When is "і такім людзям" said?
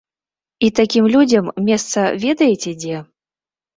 0.67-1.51